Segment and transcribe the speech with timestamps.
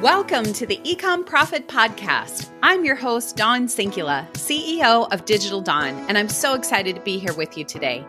[0.00, 2.48] Welcome to the Ecom Profit Podcast.
[2.62, 7.18] I'm your host, Dawn Sinkula, CEO of Digital Dawn, and I'm so excited to be
[7.18, 8.06] here with you today.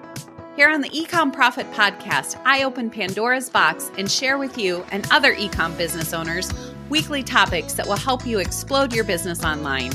[0.56, 5.06] Here on the Ecom Profit Podcast, I open Pandora's box and share with you and
[5.12, 6.50] other ecom business owners
[6.88, 9.92] weekly topics that will help you explode your business online.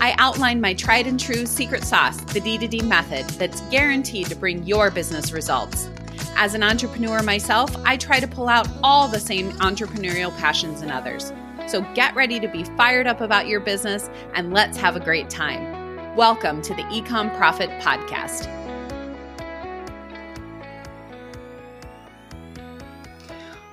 [0.00, 4.64] I outline my tried and true secret sauce, the D2D method, that's guaranteed to bring
[4.64, 5.88] your business results.
[6.36, 10.90] As an entrepreneur myself, I try to pull out all the same entrepreneurial passions in
[10.90, 11.32] others.
[11.66, 15.28] So get ready to be fired up about your business and let's have a great
[15.28, 16.16] time.
[16.16, 18.46] Welcome to the Ecom Profit Podcast.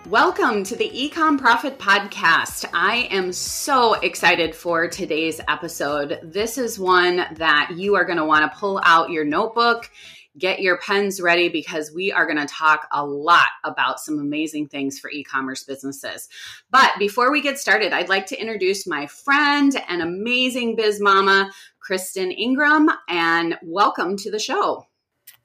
[0.10, 2.66] Welcome to the Ecom Profit Podcast.
[2.74, 6.20] I am so excited for today's episode.
[6.22, 9.90] This is one that you are going to want to pull out your notebook
[10.38, 14.68] get your pens ready because we are going to talk a lot about some amazing
[14.68, 16.28] things for e commerce businesses.
[16.70, 21.52] But before we get started, I'd like to introduce my friend and amazing biz mama,
[21.88, 24.88] Kristin Ingram, and welcome to the show.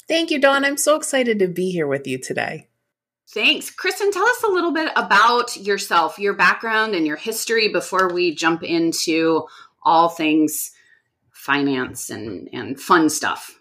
[0.08, 0.64] Thank you, Dawn.
[0.64, 2.66] I'm so excited to be here with you today.
[3.32, 3.70] Thanks.
[3.70, 8.34] Kristin, tell us a little bit about yourself, your background, and your history before we
[8.34, 9.46] jump into
[9.84, 10.72] all things
[11.30, 13.56] finance and, and fun stuff.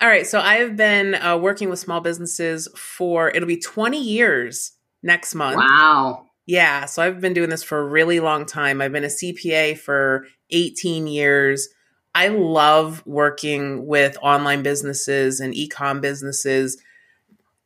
[0.00, 0.26] All right.
[0.26, 5.56] So I've been uh, working with small businesses for, it'll be 20 years next month.
[5.58, 6.26] Wow.
[6.46, 6.86] Yeah.
[6.86, 8.80] So I've been doing this for a really long time.
[8.80, 11.68] I've been a CPA for 18 years.
[12.14, 16.80] I love working with online businesses and e-com businesses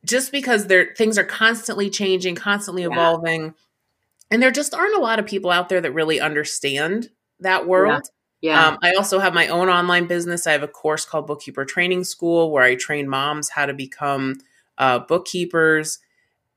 [0.05, 2.89] just because there things are constantly changing, constantly yeah.
[2.91, 3.55] evolving.
[4.29, 8.03] And there just aren't a lot of people out there that really understand that world.
[8.03, 8.14] Yeah.
[8.53, 10.45] Um, I also have my own online business.
[10.45, 14.35] I have a course called Bookkeeper Training School where I train moms how to become
[14.77, 15.99] uh, bookkeepers.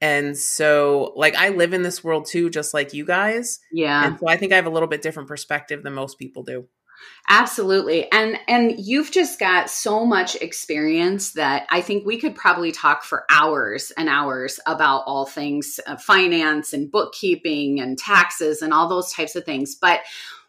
[0.01, 3.61] And so, like, I live in this world too, just like you guys.
[3.73, 4.07] Yeah.
[4.07, 6.69] And so I think I have a little bit different perspective than most people do.
[7.29, 8.11] Absolutely.
[8.11, 13.05] And and you've just got so much experience that I think we could probably talk
[13.05, 18.89] for hours and hours about all things uh, finance and bookkeeping and taxes and all
[18.89, 19.75] those types of things.
[19.75, 20.01] But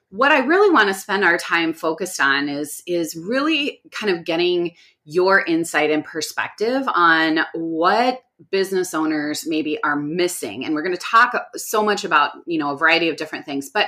[0.09, 4.25] what I really want to spend our time focused on is is really kind of
[4.25, 4.75] getting
[5.05, 8.21] your insight and perspective on what
[8.51, 10.65] business owners maybe are missing.
[10.65, 13.69] And we're going to talk so much about you know a variety of different things.
[13.69, 13.87] But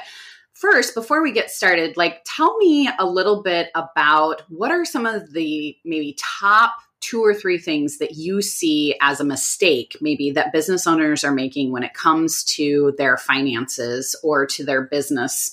[0.54, 5.06] first before we get started like tell me a little bit about what are some
[5.06, 10.30] of the maybe top two or three things that you see as a mistake maybe
[10.30, 15.52] that business owners are making when it comes to their finances or to their business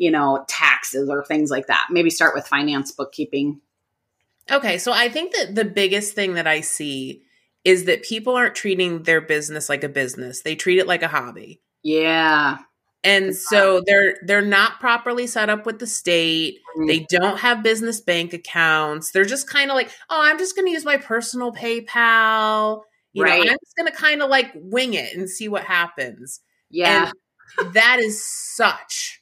[0.00, 1.88] you know, taxes or things like that.
[1.90, 3.60] Maybe start with finance, bookkeeping.
[4.50, 7.22] Okay, so I think that the biggest thing that I see
[7.64, 10.40] is that people aren't treating their business like a business.
[10.40, 11.60] They treat it like a hobby.
[11.82, 12.56] Yeah.
[13.04, 16.60] And so they're they're not properly set up with the state.
[16.78, 16.86] Mm-hmm.
[16.86, 19.10] They don't have business bank accounts.
[19.10, 23.24] They're just kind of like, "Oh, I'm just going to use my personal PayPal." You
[23.24, 23.44] right.
[23.44, 26.40] know, I'm just going to kind of like wing it and see what happens.
[26.70, 27.10] Yeah.
[27.58, 29.19] And that is such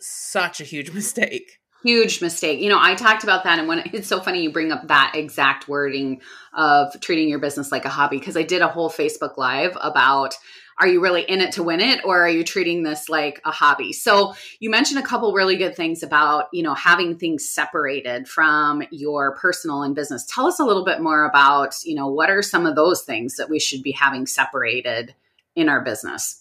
[0.00, 2.60] such a huge mistake huge mistake.
[2.60, 5.12] You know, I talked about that and when it's so funny you bring up that
[5.14, 6.20] exact wording
[6.52, 10.36] of treating your business like a hobby because I did a whole Facebook live about
[10.78, 13.50] are you really in it to win it or are you treating this like a
[13.50, 13.92] hobby?
[13.92, 18.82] So, you mentioned a couple really good things about, you know, having things separated from
[18.90, 20.24] your personal and business.
[20.24, 23.36] Tell us a little bit more about, you know, what are some of those things
[23.36, 25.14] that we should be having separated
[25.54, 26.39] in our business?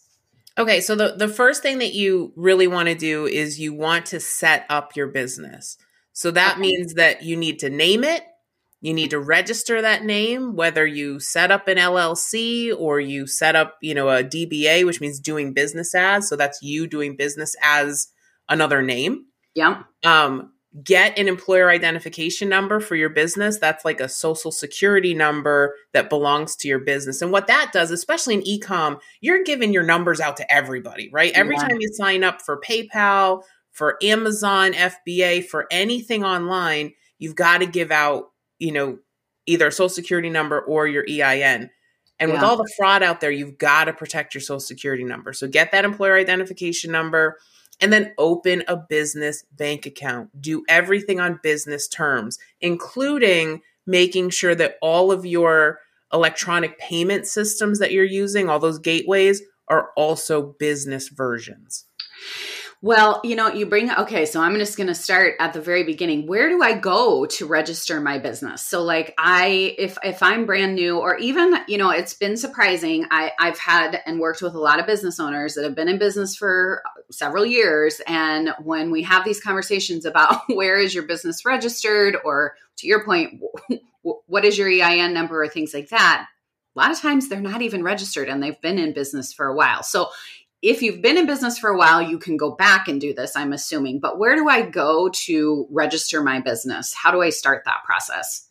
[0.59, 4.07] Okay, so the, the first thing that you really want to do is you want
[4.07, 5.77] to set up your business.
[6.11, 6.61] So that okay.
[6.61, 8.23] means that you need to name it,
[8.81, 13.55] you need to register that name, whether you set up an LLC or you set
[13.55, 16.27] up, you know, a DBA, which means doing business as.
[16.29, 18.07] So that's you doing business as
[18.47, 19.25] another name.
[19.53, 19.83] Yeah.
[20.03, 20.53] Um,
[20.83, 23.57] get an employer identification number for your business.
[23.57, 27.21] That's like a social security number that belongs to your business.
[27.21, 31.31] And what that does, especially in ecom, you're giving your numbers out to everybody, right?
[31.33, 31.67] Every yeah.
[31.67, 37.65] time you sign up for PayPal, for Amazon, FBA, for anything online, you've got to
[37.65, 38.25] give out,
[38.59, 38.99] you know,
[39.47, 41.69] either a social security number or your EIN.
[42.19, 42.35] And yeah.
[42.35, 45.33] with all the fraud out there, you've got to protect your social security number.
[45.33, 47.37] So get that employer identification number
[47.81, 50.41] and then open a business bank account.
[50.41, 55.79] Do everything on business terms, including making sure that all of your
[56.11, 61.85] electronic payment systems that you're using, all those gateways, are also business versions.
[62.81, 65.83] Well, you know, you bring okay, so I'm just going to start at the very
[65.83, 66.27] beginning.
[66.27, 68.65] Where do I go to register my business?
[68.65, 73.05] So like I if if I'm brand new or even, you know, it's been surprising.
[73.11, 75.99] I I've had and worked with a lot of business owners that have been in
[75.99, 76.81] business for
[77.11, 82.55] several years and when we have these conversations about where is your business registered or
[82.77, 83.41] to your point
[84.01, 86.27] what is your EIN number or things like that,
[86.75, 89.55] a lot of times they're not even registered and they've been in business for a
[89.55, 89.83] while.
[89.83, 90.09] So
[90.61, 93.35] if you've been in business for a while, you can go back and do this,
[93.35, 93.99] I'm assuming.
[93.99, 96.93] But where do I go to register my business?
[96.93, 98.47] How do I start that process?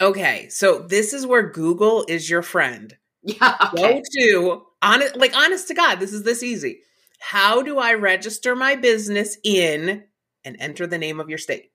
[0.00, 2.96] Okay, so this is where Google is your friend.
[3.24, 3.56] Yeah.
[3.72, 4.02] Okay.
[4.02, 6.80] Go to honest, like honest to God, this is this easy.
[7.24, 10.02] How do I register my business in
[10.44, 11.70] and enter the name of your state?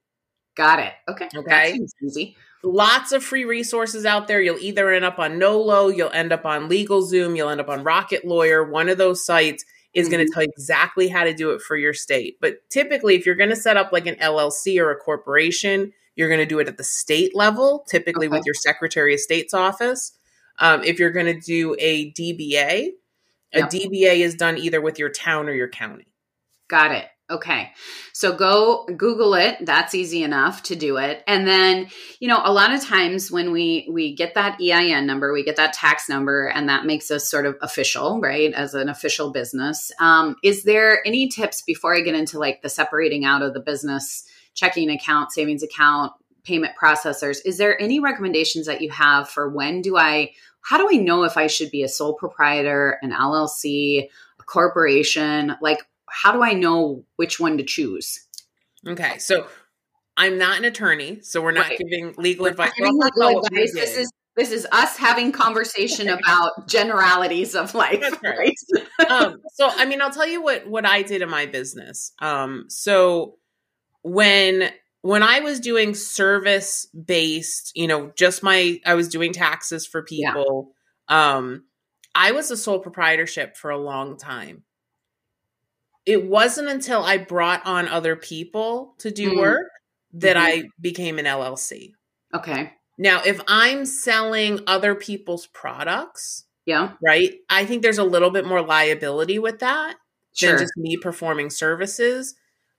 [0.55, 0.93] Got it.
[1.07, 1.29] Okay.
[1.33, 1.79] Okay.
[2.03, 2.35] easy.
[2.63, 4.41] Lots of free resources out there.
[4.41, 7.83] You'll either end up on NOLO, you'll end up on LegalZoom, you'll end up on
[7.83, 9.63] Rocket Lawyer, one of those sites
[9.93, 10.15] is mm-hmm.
[10.15, 12.37] going to tell you exactly how to do it for your state.
[12.41, 16.27] But typically, if you're going to set up like an LLC or a corporation, you're
[16.27, 18.35] going to do it at the state level, typically okay.
[18.37, 20.11] with your Secretary of State's office.
[20.59, 22.89] Um, if you're going to do a DBA,
[23.53, 26.07] a DBA is done either with your town or your county.
[26.69, 27.07] Got it.
[27.29, 27.71] Okay.
[28.13, 29.57] So go Google it.
[29.65, 31.23] That's easy enough to do it.
[31.27, 31.89] And then,
[32.21, 35.57] you know, a lot of times when we we get that EIN number, we get
[35.57, 38.53] that tax number and that makes us sort of official, right?
[38.53, 39.91] As an official business.
[39.99, 43.59] Um, is there any tips before I get into like the separating out of the
[43.59, 44.23] business
[44.53, 46.13] checking account, savings account,
[46.45, 47.39] payment processors?
[47.43, 50.31] Is there any recommendations that you have for when do I
[50.67, 54.09] how do I know if I should be a sole proprietor, an LLC,
[54.39, 55.55] a corporation?
[55.61, 55.79] Like
[56.09, 58.25] how do I know which one to choose?
[58.85, 59.47] Okay, so
[60.17, 61.77] I'm not an attorney, so we're not right.
[61.77, 62.71] giving legal we're advice.
[62.77, 63.73] Giving legal advice.
[63.73, 68.03] This is this is us having conversation about generalities of life.
[68.23, 68.37] Right.
[68.37, 69.09] right?
[69.09, 72.11] um, so, I mean, I'll tell you what what I did in my business.
[72.19, 73.37] Um, so
[74.03, 74.69] when
[75.01, 80.03] when I was doing service based, you know, just my I was doing taxes for
[80.03, 80.71] people.
[81.09, 81.35] Yeah.
[81.35, 81.63] Um,
[82.13, 84.63] I was a sole proprietorship for a long time
[86.07, 89.37] it wasn't until I brought on other people to do mm.
[89.37, 89.67] work
[90.13, 90.63] that mm-hmm.
[90.63, 91.91] I became an LLC.
[92.33, 92.71] Okay.
[92.97, 98.47] Now, if I'm selling other people's products, yeah, right, I think there's a little bit
[98.47, 99.97] more liability with that
[100.33, 100.51] sure.
[100.51, 102.35] than just me performing services.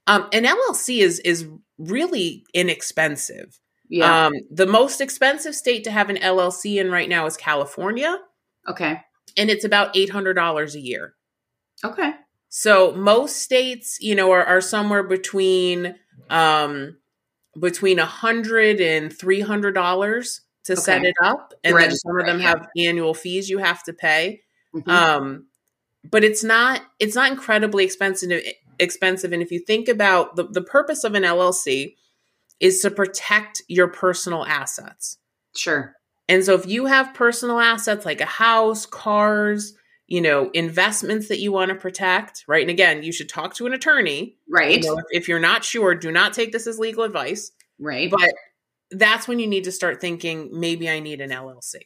[0.09, 1.47] Um, an LLC is is
[1.79, 3.61] really inexpensive.
[3.89, 4.27] Yeah.
[4.27, 8.19] Um, the most expensive state to have an LLC in right now is California.
[8.67, 9.01] Okay.
[9.37, 11.15] And it's about eight hundred dollars a year.
[11.85, 12.13] Okay.
[12.49, 15.95] So most states, you know, are, are somewhere between
[16.31, 16.97] um
[17.59, 20.81] between a hundred and three hundred dollars to okay.
[20.81, 24.43] set it up, and then some of them have annual fees you have to pay.
[24.75, 24.91] Mm-hmm.
[24.91, 25.47] Um,
[26.11, 28.31] but it's not it's not incredibly expensive.
[28.79, 31.95] Expensive, and if you think about the the purpose of an LLC
[32.61, 35.19] is to protect your personal assets.
[35.57, 35.95] Sure.
[36.29, 39.75] And so if you have personal assets like a house, cars,
[40.07, 42.63] you know, investments that you want to protect, right?
[42.63, 44.37] And again, you should talk to an attorney.
[44.49, 44.83] Right.
[44.83, 47.53] You know, if, if you're not sure, do not take this as legal advice.
[47.79, 48.11] Right.
[48.11, 48.33] But
[48.91, 51.77] that's when you need to start thinking maybe I need an LLC.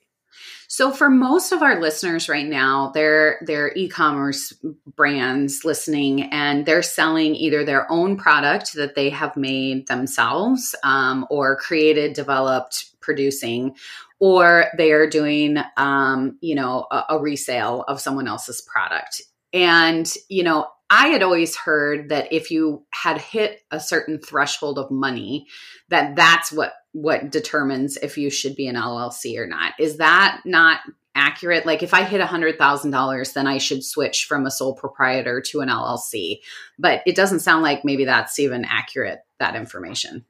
[0.68, 4.54] So for most of our listeners right now, they're they're e-commerce
[4.96, 11.26] brands listening, and they're selling either their own product that they have made themselves, um,
[11.30, 13.74] or created, developed, producing,
[14.18, 19.20] or they are doing, um, you know, a, a resale of someone else's product.
[19.52, 24.78] And, you know, I had always heard that if you had hit a certain threshold
[24.78, 25.46] of money,
[25.88, 29.72] that that's what what determines if you should be an LLC or not.
[29.78, 30.80] Is that not
[31.14, 31.66] accurate?
[31.66, 34.74] Like if I hit a hundred thousand dollars, then I should switch from a sole
[34.74, 36.40] proprietor to an LLC.
[36.78, 39.20] But it doesn't sound like maybe that's even accurate.
[39.38, 40.24] That information.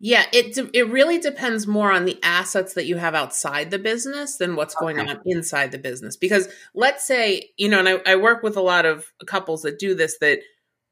[0.00, 4.36] Yeah, it it really depends more on the assets that you have outside the business
[4.36, 6.16] than what's going on inside the business.
[6.16, 9.80] Because let's say, you know, and I, I work with a lot of couples that
[9.80, 10.38] do this that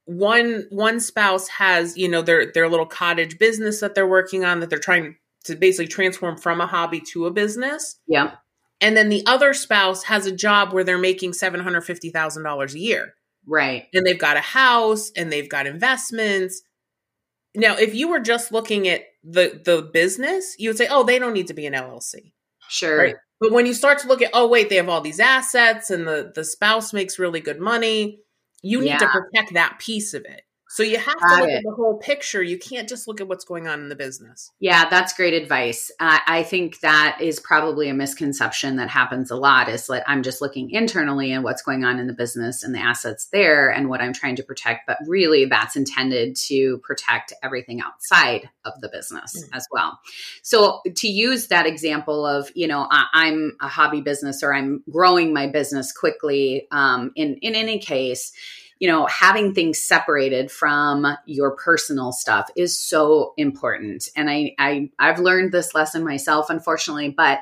[0.07, 4.59] one one spouse has, you know, their their little cottage business that they're working on
[4.59, 7.99] that they're trying to basically transform from a hobby to a business.
[8.07, 8.31] Yeah.
[8.81, 13.13] And then the other spouse has a job where they're making $750,000 a year.
[13.47, 13.85] Right.
[13.93, 16.61] And they've got a house and they've got investments
[17.57, 21.19] now, if you were just looking at the the business, you would say, "Oh, they
[21.19, 22.33] don't need to be an LLC."
[22.69, 22.97] Sure.
[22.97, 23.15] Right?
[23.39, 26.07] But when you start to look at, "Oh, wait, they have all these assets and
[26.07, 28.19] the the spouse makes really good money,"
[28.61, 28.97] you need yeah.
[28.97, 30.43] to protect that piece of it.
[30.77, 31.53] So you have to look it.
[31.53, 32.43] at the whole picture.
[32.43, 34.51] You can't just look at what's going on in the business.
[34.59, 35.89] Yeah, that's great advice.
[35.99, 40.21] Uh, I think that is probably a misconception that happens a lot is that I'm
[40.21, 43.89] just looking internally and what's going on in the business and the assets there and
[43.89, 44.85] what I'm trying to protect.
[44.85, 49.57] But really, that's intended to protect everything outside of the business mm.
[49.57, 49.97] as well.
[50.43, 54.83] So to use that example of, you know, I, am a hobby business or I'm
[54.91, 58.31] growing my business quickly um, in, in any case,
[58.79, 64.09] you know, having things separated from your personal stuff is so important.
[64.15, 67.39] And I, I I've learned this lesson myself, unfortunately, but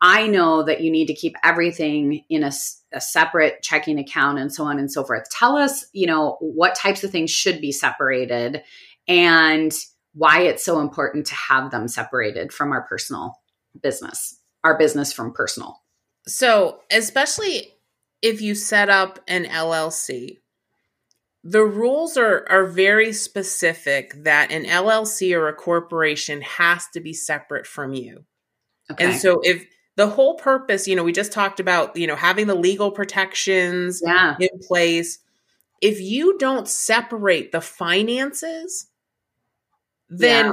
[0.00, 2.52] I know that you need to keep everything in a,
[2.92, 5.28] a, separate checking account and so on and so forth.
[5.30, 8.62] Tell us, you know, what types of things should be separated
[9.08, 9.72] and
[10.12, 13.40] why it's so important to have them separated from our personal
[13.82, 15.82] business, our business from personal.
[16.26, 17.72] So, especially
[18.20, 20.38] if you set up an LLC,
[21.48, 27.12] the rules are are very specific that an LLC or a corporation has to be
[27.12, 28.24] separate from you.
[28.90, 29.04] Okay.
[29.04, 32.48] And so if the whole purpose, you know, we just talked about, you know, having
[32.48, 34.36] the legal protections yeah.
[34.40, 35.20] in place.
[35.80, 38.88] If you don't separate the finances,
[40.08, 40.52] then yeah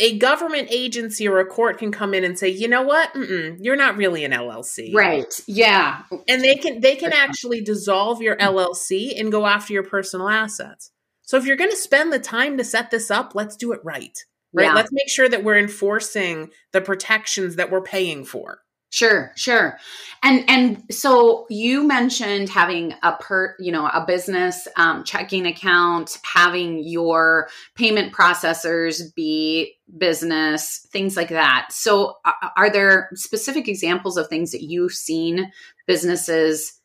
[0.00, 3.58] a government agency or a court can come in and say, you know what, Mm-mm,
[3.60, 5.32] you're not really an LLC, right?
[5.46, 10.28] Yeah, and they can they can actually dissolve your LLC and go after your personal
[10.28, 10.90] assets.
[11.22, 13.80] So if you're going to spend the time to set this up, let's do it
[13.84, 14.18] right.
[14.52, 14.64] Right.
[14.64, 14.74] Yeah.
[14.74, 18.58] Let's make sure that we're enforcing the protections that we're paying for.
[18.92, 19.78] Sure, sure.
[20.24, 26.18] And and so you mentioned having a per, you know, a business um, checking account,
[26.24, 31.68] having your payment processors be business, things like that.
[31.70, 32.16] So
[32.56, 35.52] are there specific examples of things that you've seen
[35.86, 36.80] businesses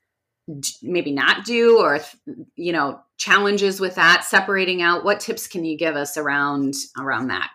[0.83, 1.99] maybe not do or
[2.55, 5.03] you know, challenges with that separating out?
[5.03, 7.49] What tips can you give us around around that?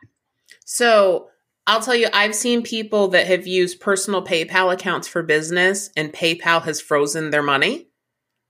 [0.64, 1.28] So
[1.67, 6.12] I'll tell you, I've seen people that have used personal PayPal accounts for business and
[6.12, 7.88] PayPal has frozen their money.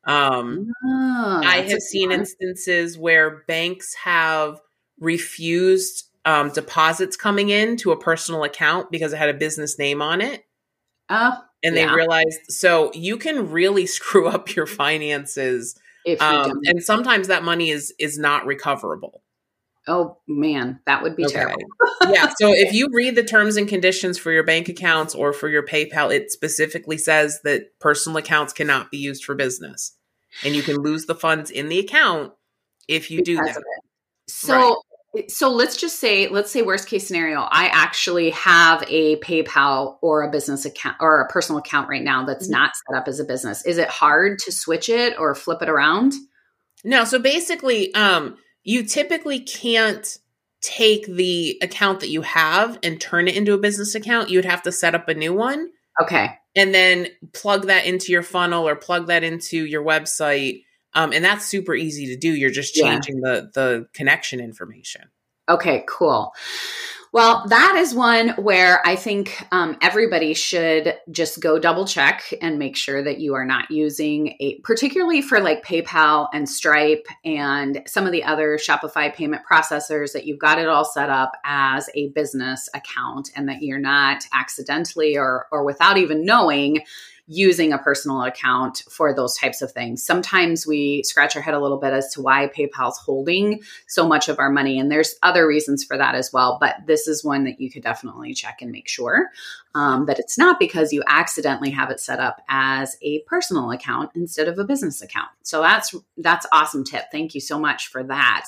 [0.04, 4.60] Um, oh, I have seen instances where banks have
[4.98, 10.00] refused um, deposits coming in to a personal account because it had a business name
[10.00, 10.44] on it.
[11.08, 11.94] Oh, and they yeah.
[11.94, 15.78] realized so you can really screw up your finances.
[16.18, 19.22] Um, and sometimes that money is is not recoverable.
[19.88, 21.34] Oh man, that would be okay.
[21.34, 21.62] terrible.
[22.10, 22.28] yeah.
[22.38, 25.64] So if you read the terms and conditions for your bank accounts or for your
[25.64, 29.96] PayPal, it specifically says that personal accounts cannot be used for business.
[30.44, 32.32] And you can lose the funds in the account
[32.88, 33.62] if you because do that.
[34.28, 34.82] So
[35.14, 35.30] right.
[35.30, 40.22] so let's just say, let's say worst case scenario, I actually have a PayPal or
[40.22, 42.60] a business account or a personal account right now that's mm-hmm.
[42.60, 43.64] not set up as a business.
[43.64, 46.12] Is it hard to switch it or flip it around?
[46.84, 47.04] No.
[47.04, 50.18] So basically, um, you typically can't
[50.60, 54.30] take the account that you have and turn it into a business account.
[54.30, 55.70] You would have to set up a new one.
[56.00, 56.30] Okay.
[56.54, 60.64] And then plug that into your funnel or plug that into your website.
[60.94, 62.34] Um, and that's super easy to do.
[62.34, 63.34] You're just changing yeah.
[63.34, 65.10] the the connection information.
[65.48, 66.32] Okay, cool.
[67.12, 72.56] Well, that is one where I think um, everybody should just go double check and
[72.56, 77.82] make sure that you are not using a, particularly for like PayPal and Stripe and
[77.86, 81.90] some of the other Shopify payment processors, that you've got it all set up as
[81.96, 86.84] a business account and that you're not accidentally or, or without even knowing
[87.32, 90.02] using a personal account for those types of things.
[90.02, 94.28] Sometimes we scratch our head a little bit as to why PayPal's holding so much
[94.28, 94.80] of our money.
[94.80, 96.58] And there's other reasons for that as well.
[96.60, 99.28] But this is one that you could definitely check and make sure
[99.76, 104.10] um, that it's not because you accidentally have it set up as a personal account
[104.16, 105.28] instead of a business account.
[105.44, 107.04] So that's that's awesome tip.
[107.12, 108.46] Thank you so much for that.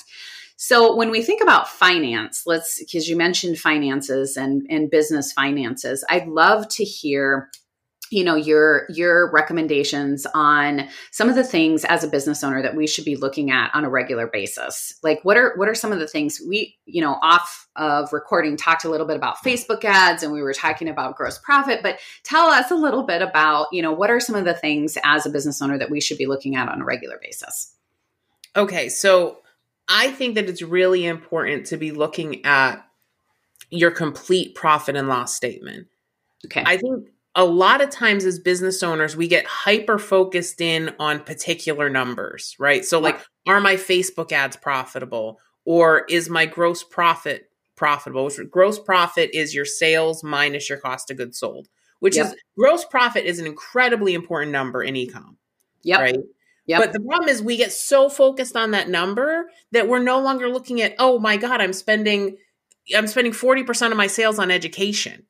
[0.56, 6.04] So when we think about finance, let's because you mentioned finances and, and business finances,
[6.08, 7.48] I'd love to hear
[8.12, 12.76] you know your your recommendations on some of the things as a business owner that
[12.76, 14.94] we should be looking at on a regular basis?
[15.02, 18.56] Like what are what are some of the things we you know off of recording
[18.56, 21.98] talked a little bit about facebook ads and we were talking about gross profit but
[22.22, 25.24] tell us a little bit about you know what are some of the things as
[25.24, 27.74] a business owner that we should be looking at on a regular basis?
[28.54, 29.38] Okay so
[29.88, 32.84] i think that it's really important to be looking at
[33.72, 35.88] your complete profit and loss statement.
[36.44, 36.62] Okay.
[36.64, 41.20] I think a lot of times as business owners, we get hyper focused in on
[41.20, 42.84] particular numbers, right?
[42.84, 45.40] So, like, are my Facebook ads profitable?
[45.64, 48.24] Or is my gross profit profitable?
[48.24, 51.68] Which gross profit is your sales minus your cost of goods sold,
[52.00, 52.26] which yep.
[52.26, 55.36] is gross profit is an incredibly important number in ecom.
[55.84, 56.00] Yep.
[56.00, 56.18] Right.
[56.66, 56.80] Yep.
[56.80, 60.48] But the problem is we get so focused on that number that we're no longer
[60.48, 62.36] looking at, oh my God, I'm spending
[62.96, 65.24] I'm spending 40% of my sales on education.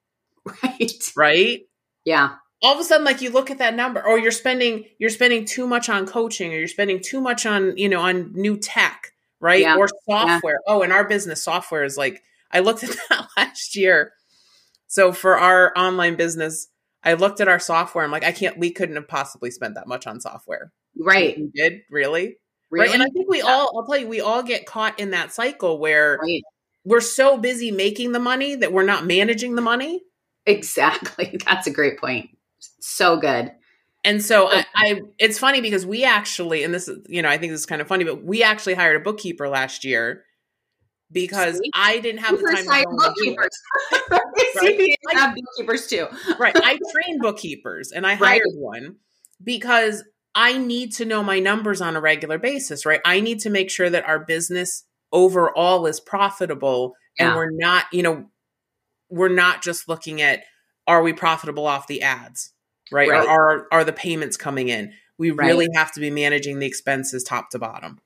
[0.65, 0.93] Right.
[1.17, 1.61] Right?
[2.05, 2.37] Yeah.
[2.63, 5.45] All of a sudden, like you look at that number, or you're spending you're spending
[5.45, 9.13] too much on coaching, or you're spending too much on, you know, on new tech,
[9.41, 9.61] right?
[9.61, 9.77] Yeah.
[9.77, 10.61] Or software.
[10.67, 10.75] Yeah.
[10.75, 14.13] Oh, in our business, software is like I looked at that last year.
[14.87, 16.69] So for our online business,
[17.03, 18.05] I looked at our software.
[18.05, 18.59] I'm like, I can't.
[18.59, 20.73] We couldn't have possibly spent that much on software.
[20.97, 21.37] Right.
[21.37, 22.37] We did really.
[22.71, 22.87] Really?
[22.87, 22.95] Right.
[22.95, 23.49] And I think we yeah.
[23.49, 23.73] all.
[23.77, 26.43] I'll tell you, we all get caught in that cycle where right.
[26.85, 30.03] we're so busy making the money that we're not managing the money.
[30.47, 31.39] Exactly.
[31.47, 32.31] That's a great point.
[32.81, 33.53] So good.
[34.05, 37.39] And so I, I, it's funny because we actually, and this is, you know, I
[37.39, 40.25] think this is kind of funny, but we actually hired a bookkeeper last year
[41.13, 41.61] because.
[41.75, 43.51] I didn't have the time to bookkeepers.
[44.61, 44.97] right?
[45.15, 46.09] I have bookkeepers too.
[46.39, 46.57] right.
[46.57, 48.55] I train bookkeepers and I hired right.
[48.55, 48.97] one
[49.43, 50.03] because
[50.35, 53.01] I need to know my numbers on a regular basis, right?
[53.05, 57.29] I need to make sure that our business overall is profitable yeah.
[57.29, 58.27] and we're not, you know,
[59.13, 60.43] we're not just looking at
[60.87, 62.53] are we profitable off the ads,
[62.91, 63.09] right?
[63.09, 63.25] right.
[63.25, 64.93] Or are are the payments coming in?
[65.19, 65.47] We right.
[65.47, 68.01] really have to be managing the expenses top to bottom.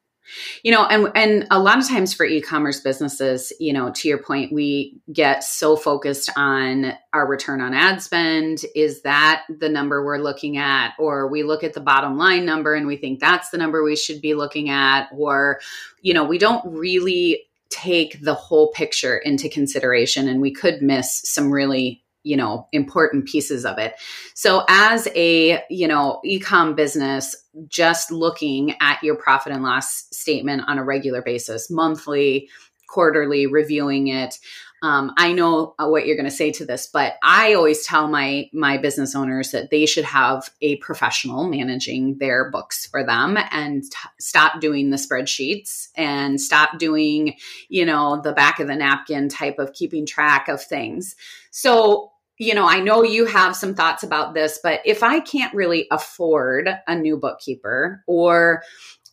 [0.65, 4.19] You know, and and a lot of times for e-commerce businesses, you know, to your
[4.19, 8.65] point, we get so focused on our return on ad spend.
[8.75, 10.95] Is that the number we're looking at?
[10.99, 13.95] Or we look at the bottom line number and we think that's the number we
[13.95, 15.09] should be looking at.
[15.13, 15.61] Or,
[16.03, 21.23] you know, we don't really take the whole picture into consideration and we could miss
[21.25, 23.95] some really you know important pieces of it.
[24.35, 27.37] So as a you know ecom business
[27.69, 32.49] just looking at your profit and loss statement on a regular basis monthly
[32.89, 34.39] quarterly reviewing it
[34.83, 38.09] um, I know uh, what you're going to say to this, but I always tell
[38.09, 43.39] my my business owners that they should have a professional managing their books for them
[43.51, 43.91] and t-
[44.21, 47.37] stop doing the spreadsheets and stop doing,
[47.69, 51.17] you know, the back of the napkin type of keeping track of things.
[51.51, 55.55] So you know, I know you have some thoughts about this, but if I can't
[55.55, 58.63] really afford a new bookkeeper, or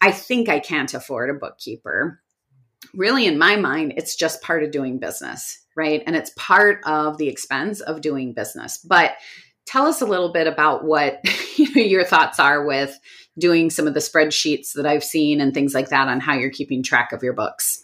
[0.01, 2.21] I think I can't afford a bookkeeper,
[2.93, 6.03] really in my mind it's just part of doing business right?
[6.05, 8.77] And it's part of the expense of doing business.
[8.77, 9.13] But
[9.65, 11.19] tell us a little bit about what
[11.57, 12.97] you know, your thoughts are with
[13.37, 16.51] doing some of the spreadsheets that i've seen and things like that on how you're
[16.51, 17.81] keeping track of your books.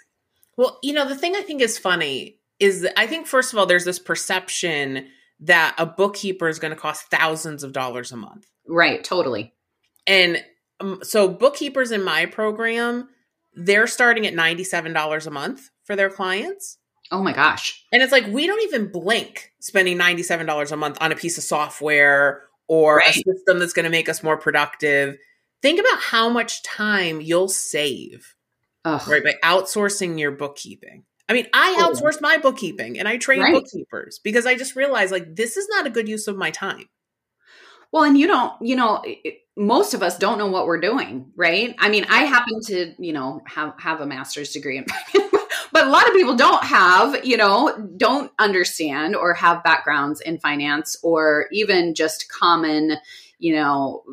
[0.57, 3.65] Well you know the thing i think is funny is i think first of all
[3.65, 5.07] there's this perception
[5.39, 8.45] that a bookkeeper is going to cost thousands of dollars a month.
[8.67, 9.53] Right totally.
[10.05, 10.43] And
[10.81, 13.09] um, so bookkeepers in my program
[13.53, 16.77] they're starting at $97 a month for their clients.
[17.12, 17.83] Oh my gosh.
[17.91, 21.43] And it's like, we don't even blink spending $97 a month on a piece of
[21.43, 23.09] software or right.
[23.09, 25.17] a system that's going to make us more productive.
[25.62, 28.35] Think about how much time you'll save
[28.85, 29.07] Ugh.
[29.07, 31.03] right by outsourcing your bookkeeping.
[31.27, 31.91] I mean, I oh.
[31.91, 33.53] outsource my bookkeeping and I train right.
[33.53, 36.85] bookkeepers because I just realized like this is not a good use of my time.
[37.91, 39.03] Well, and you don't, you know,
[39.60, 41.76] most of us don't know what we're doing, right?
[41.80, 44.86] I mean, I happen to, you know, have have a master's degree in
[45.74, 50.39] but a lot of people don't have, you know, don't understand or have backgrounds in
[50.39, 52.95] finance or even just common,
[53.38, 54.04] you know,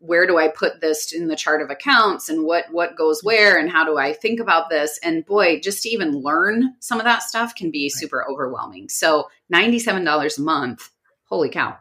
[0.00, 3.28] where do I put this in the chart of accounts and what what goes mm-hmm.
[3.28, 4.98] where and how do I think about this?
[5.04, 8.88] And boy, just to even learn some of that stuff can be super overwhelming.
[8.88, 10.90] So, $97 a month.
[11.26, 11.78] Holy cow.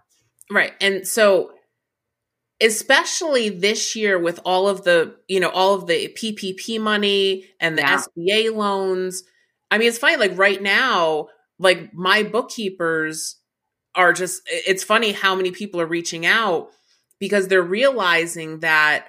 [0.52, 0.74] Right.
[0.80, 1.55] And so
[2.62, 7.78] especially this year with all of the, you know, all of the PPP money and
[7.78, 8.02] the yeah.
[8.18, 9.24] SBA loans.
[9.72, 11.28] I mean, it's funny like right now,
[11.60, 13.38] like my bookkeepers
[13.96, 16.70] are just it's funny how many people are reaching out
[17.20, 19.08] because they're realizing that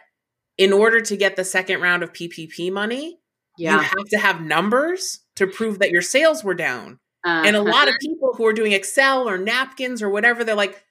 [0.58, 3.18] in order to get the second round of PPP money,
[3.58, 3.74] yeah.
[3.74, 6.98] you have to have numbers to prove that your sales were down.
[7.24, 7.42] Uh-huh.
[7.46, 10.82] And a lot of people who are doing Excel or napkins or whatever, they're like,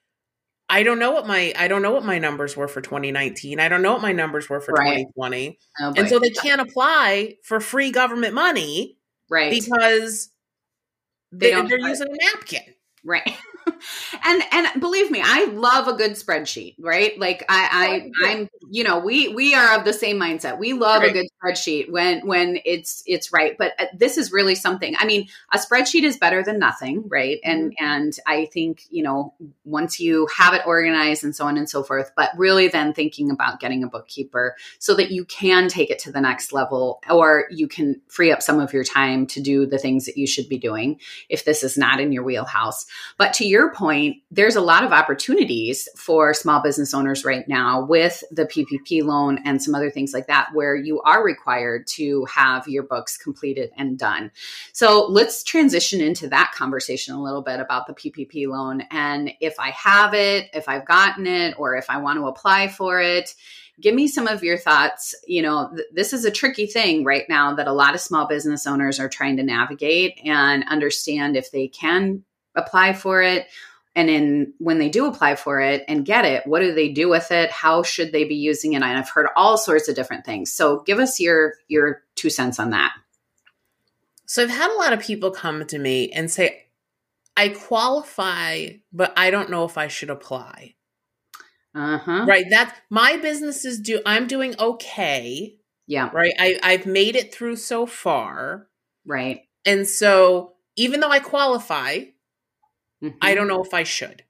[0.76, 3.62] I don't know what my I don't know what my numbers were for 2019.
[3.62, 5.08] I don't know what my numbers were for right.
[5.16, 5.58] 2020.
[5.80, 8.98] Oh, and so they can't apply for free government money
[9.30, 10.32] right because
[11.32, 12.74] they, they are using a napkin.
[13.06, 13.24] Right.
[14.24, 17.18] and and believe me, I love a good spreadsheet, right?
[17.20, 20.58] Like I, I I'm you know, we we are of the same mindset.
[20.58, 21.12] We love right.
[21.12, 23.58] a good spreadsheet when when it's it's right.
[23.58, 24.96] But uh, this is really something.
[24.98, 27.40] I mean, a spreadsheet is better than nothing, right?
[27.44, 27.86] And mm-hmm.
[27.86, 31.84] and I think, you know, once you have it organized and so on and so
[31.84, 36.00] forth, but really then thinking about getting a bookkeeper so that you can take it
[36.00, 39.66] to the next level or you can free up some of your time to do
[39.66, 42.86] the things that you should be doing if this is not in your wheelhouse.
[43.18, 47.86] But to your point, there's a lot of opportunities for small business owners right now
[47.86, 52.26] with the PPP loan and some other things like that, where you are required to
[52.26, 54.32] have your books completed and done.
[54.74, 58.82] So let's transition into that conversation a little bit about the PPP loan.
[58.92, 62.70] And if I have it, if I've gotten it, or if I want to apply
[62.70, 63.36] for it,
[63.82, 65.14] give me some of your thoughts.
[65.28, 68.28] You know, th- this is a tricky thing right now that a lot of small
[68.28, 72.24] business owners are trying to navigate and understand if they can
[72.56, 73.48] apply for it.
[73.98, 77.08] And in when they do apply for it and get it what do they do
[77.08, 77.50] with it?
[77.50, 78.78] How should they be using it?
[78.78, 80.52] And i've heard all sorts of different things.
[80.52, 82.94] So give us your your two cents on that.
[84.26, 86.66] So i've had a lot of people come to me and say
[87.38, 90.76] i qualify but i don't know if i should apply.
[91.74, 92.26] Uh-huh.
[92.26, 92.46] Right?
[92.50, 96.10] That's my business is do i'm doing okay yeah.
[96.14, 96.34] right?
[96.38, 98.68] I, i've made it through so far.
[99.06, 99.42] Right.
[99.66, 102.00] And so even though i qualify
[103.04, 103.16] Mhm.
[103.22, 104.24] I don't know if I should.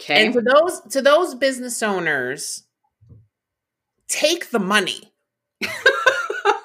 [0.00, 2.64] okay And for those to those business owners,
[4.08, 5.12] take the money.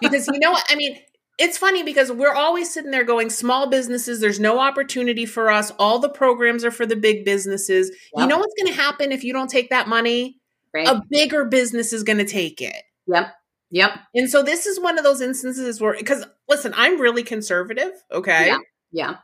[0.01, 0.65] because you know what?
[0.69, 0.97] I mean,
[1.37, 5.71] it's funny because we're always sitting there going, small businesses, there's no opportunity for us.
[5.79, 7.89] All the programs are for the big businesses.
[8.15, 10.37] You know what's going to happen if you don't take that money?
[10.73, 12.83] right A bigger business is going to take it.
[13.07, 13.33] yep
[13.71, 17.91] yep And so this is one of those instances where, because listen, I'm really conservative.
[18.11, 18.47] Okay.
[18.47, 18.57] Yeah.
[18.91, 19.15] yeah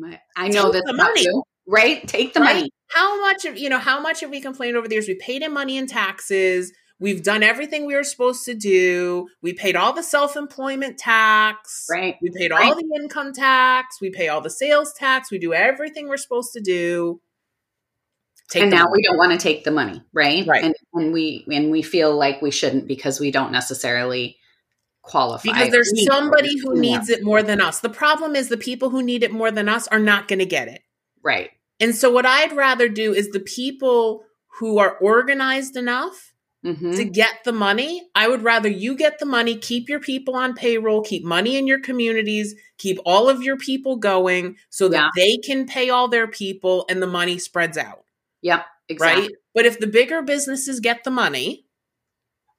[0.00, 1.22] My- i know Take this the money.
[1.22, 2.54] you, right take the Right?
[2.56, 3.78] money How much of you know?
[3.78, 5.06] How much have we complained over the years?
[5.06, 6.72] We paid in money in taxes.
[6.98, 9.28] We've done everything we were supposed to do.
[9.42, 11.86] We paid all the self employment tax.
[11.90, 12.64] right We paid Right.
[12.64, 14.00] all the income tax.
[14.00, 15.30] We pay all the sales tax.
[15.30, 17.20] We do everything we're supposed to do.
[18.50, 18.90] Take and now money.
[18.96, 20.64] we don't want to take the money right Right.
[20.64, 24.36] and, and we and we feel like we shouldn't because we don't necessarily
[25.02, 27.80] qualify because there's somebody who needs it more than us.
[27.80, 30.46] The problem is the people who need it more than us are not going to
[30.46, 30.82] get it.
[31.22, 34.24] right And so what I'd rather do is the people
[34.58, 36.32] who are organized enough
[36.64, 36.94] Mhm.
[36.96, 38.06] to get the money.
[38.14, 41.66] I would rather you get the money, keep your people on payroll, keep money in
[41.66, 45.08] your communities, keep all of your people going so that Yeah.
[45.16, 48.04] they can pay all their people and the money spreads out.
[48.42, 49.30] yep exactly Right.
[49.54, 51.66] But if the bigger businesses get the money,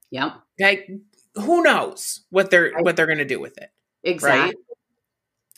[0.09, 0.99] yep okay,
[1.35, 2.83] who knows what they're Right.
[2.83, 3.69] what they're gonna do with it.
[4.03, 4.55] exactly Right.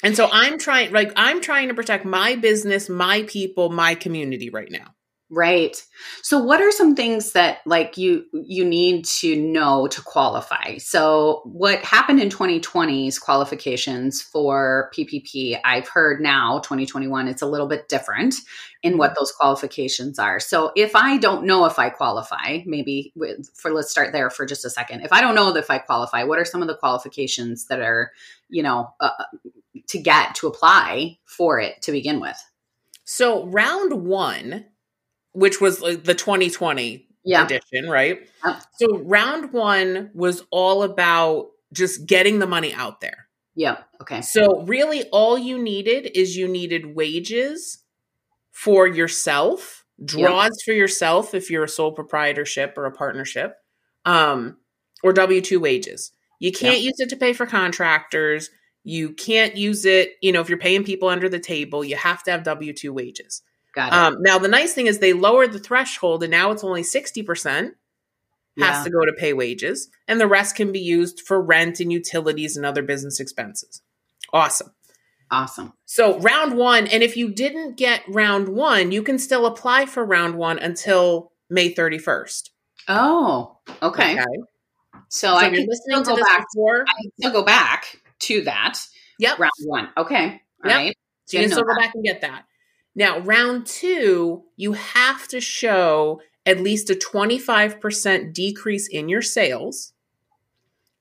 [0.03, 4.49] And so I'm trying like I'm trying to protect my business, my people, my community
[4.49, 4.93] right now.
[5.35, 5.83] Right.
[6.21, 10.77] So what are some things that like you you need to know to qualify?
[10.77, 17.65] So what happened in 2020's qualifications for PPP, I've heard now 2021 it's a little
[17.65, 18.35] bit different
[18.83, 20.39] in what those qualifications are.
[20.39, 24.45] So if I don't know if I qualify, maybe with, for let's start there for
[24.45, 25.01] just a second.
[25.01, 28.11] If I don't know if I qualify, what are some of the qualifications that are,
[28.49, 29.09] you know, uh,
[29.87, 32.37] to get to apply for it to begin with?
[33.05, 34.65] So round one,
[35.33, 37.45] which was like the 2020 Yeah.
[37.45, 38.27] edition, right?
[38.45, 38.59] Yeah.
[38.79, 43.27] So round one was all about just getting the money out there.
[43.55, 43.79] Yeah.
[44.01, 44.21] Okay.
[44.21, 47.79] So really all you needed is you needed wages
[48.51, 53.55] for yourself, draws for yourself if you're a sole proprietorship or a partnership,
[54.05, 54.57] um,
[55.03, 56.11] or W2 wages.
[56.39, 58.49] You can't use it to pay for contractors.
[58.83, 62.21] You can't use it, you know, if you're paying people under the table, you have
[62.23, 63.41] to have W2 wages.
[63.73, 63.93] Got it.
[63.93, 67.75] Um, now, the nice thing is they lowered the threshold and now it's only 60%
[68.59, 68.83] has Yeah.
[68.83, 72.55] to go to pay wages, and the rest can be used for rent and utilities
[72.55, 73.81] and other business expenses.
[74.31, 74.71] Awesome.
[75.31, 75.73] Awesome.
[75.85, 80.05] So, round one, and if you didn't get round one, you can still apply for
[80.05, 82.51] round one until May 31st.
[82.87, 84.19] Oh, okay.
[85.09, 86.45] So, So I can still go back.
[86.53, 86.85] before.
[86.87, 88.85] I can still go back to that
[89.17, 89.39] Yep.
[89.39, 89.89] round one.
[89.97, 90.41] Okay.
[90.63, 90.77] All Yep.
[90.77, 90.97] right.
[91.25, 92.45] So you can still go back and get that.
[92.95, 99.93] Now, round two, you have to show at least a 25% decrease in your sales,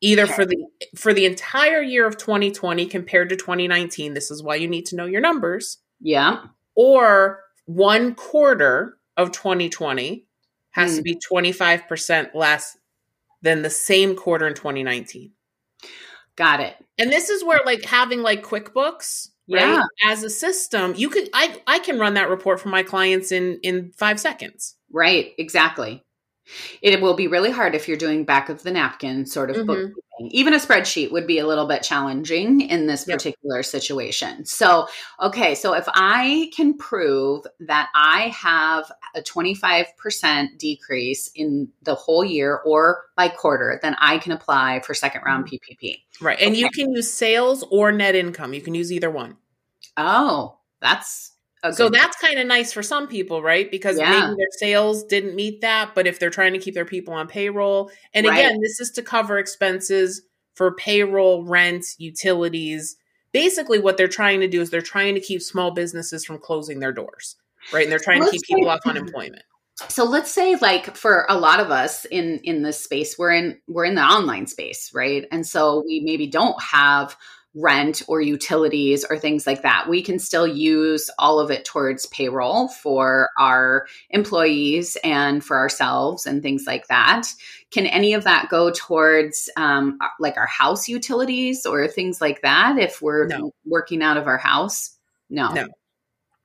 [0.01, 0.33] either Okay.
[0.33, 0.57] for the
[0.97, 4.15] for the entire year of 2020 compared to 2019.
[4.15, 6.47] This is why you need to know your numbers, Yeah.
[6.75, 10.27] or one quarter of 2020
[10.71, 10.97] has Hmm.
[10.97, 12.79] to be 25% less
[13.43, 15.33] than the same quarter in 2019.
[16.37, 16.77] Got it.
[16.99, 19.79] And this is where like having like QuickBooks, Yeah.
[19.79, 19.85] right?
[20.07, 23.59] As a system, you could I I can run that report for my clients in
[23.63, 24.77] in 5 seconds.
[24.93, 25.33] Right.
[25.39, 26.03] Exactly.
[26.81, 29.67] It will be really hard if you're doing back of the napkin sort of Mhm.
[29.67, 30.03] bookkeeping.
[30.31, 33.19] Even a spreadsheet would be a little bit challenging in this Yep.
[33.19, 34.45] particular situation.
[34.45, 34.87] So,
[35.21, 42.25] okay, so if I can prove that I have a 25% decrease in the whole
[42.25, 46.05] year or by quarter, then I can apply for second round PPP.
[46.21, 46.39] Right.
[46.41, 48.55] And you can use sales or net income.
[48.55, 49.37] You can use either one.
[49.97, 51.32] Oh, that's
[51.71, 53.71] so that's kind of nice for some people, right?
[53.71, 54.11] Because yeah.
[54.11, 57.29] maybe their sales didn't meet that, but if they're trying to keep their people on
[57.29, 58.39] payroll, and right.
[58.39, 60.23] again, this is to cover expenses
[60.55, 62.97] for payroll, rent, utilities.
[63.33, 66.81] Basically, what they're trying to do is they're trying to keep small businesses from closing
[66.81, 67.37] their doors,
[67.73, 67.85] right?
[67.85, 69.43] And they're trying let's to keep people off unemployment.
[69.89, 73.59] So let's say like for a lot of us in in this space, we're in
[73.69, 75.27] we're in the online space, right?
[75.33, 77.17] And so we maybe don't have
[77.55, 79.89] rent or utilities or things like that.
[79.89, 86.27] We can still use all of it towards payroll for our employees and for ourselves
[86.27, 87.27] and things like that.
[87.71, 92.79] Can any of that go towards um, like our house utilities or things like that
[92.79, 93.53] if we're no.
[93.67, 94.97] working out of our house?
[95.29, 95.53] No.
[95.53, 95.69] No.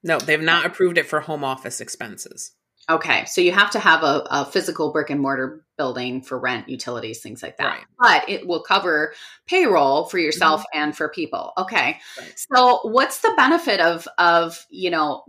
[0.04, 2.52] No, they've not approved it for home office expenses.
[2.89, 6.69] Okay, so you have to have a, a, physical brick and mortar building for rent,
[6.69, 7.65] utilities, things like that.
[7.65, 8.23] Right.
[8.23, 9.13] But it will cover
[9.45, 10.84] payroll for yourself mm-hmm.
[10.84, 11.52] and for people.
[11.58, 12.34] Okay, right.
[12.54, 15.26] so what's the benefit of of you know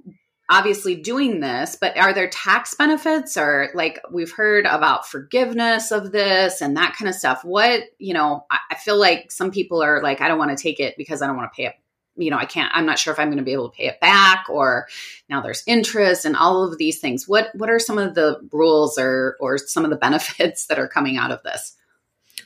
[0.49, 1.77] obviously doing this?
[1.81, 6.95] But are there tax benefits or like we've heard about forgiveness of this and that
[6.97, 7.45] kind of stuff?
[7.45, 10.63] What you know, I, I feel like some people are like, I don't want to
[10.63, 11.75] take it because I don't want to pay it
[12.19, 13.87] you know, I can't, I'm not sure if I'm going to be able to pay
[13.87, 14.87] it back or
[15.29, 17.27] now there's interest and all of these things.
[17.27, 20.89] What, what are some of the rules or, or some of the benefits that are
[20.89, 21.77] coming out of this?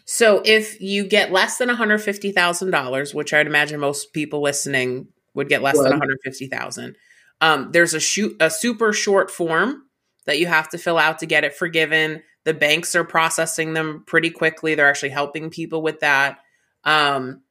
[0.04, 5.62] So if you get less than $150,000, which I'd imagine most people listening would get
[5.62, 6.96] less than 150,000,
[7.40, 9.84] um, there's a shoot, a super short form
[10.26, 12.22] that you have to fill out to get it forgiven.
[12.44, 14.74] The banks are processing them pretty quickly.
[14.74, 16.38] They're actually helping people with that.
[16.84, 17.42] Um,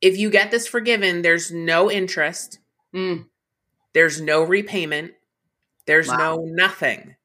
[0.00, 2.58] if you get this forgiven, there's no interest,
[2.94, 3.26] mm.
[3.92, 5.12] there's no repayment,
[5.86, 6.16] there's wow.
[6.16, 7.16] no nothing.